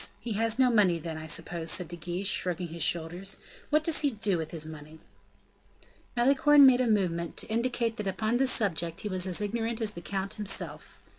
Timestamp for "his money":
4.49-4.97